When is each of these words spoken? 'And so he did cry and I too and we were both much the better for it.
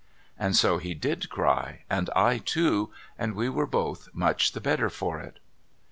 'And 0.45 0.55
so 0.55 0.79
he 0.79 0.95
did 0.95 1.29
cry 1.29 1.83
and 1.87 2.09
I 2.15 2.39
too 2.39 2.91
and 3.19 3.35
we 3.35 3.49
were 3.49 3.67
both 3.67 4.09
much 4.15 4.53
the 4.53 4.59
better 4.59 4.89
for 4.89 5.19
it. 5.19 5.37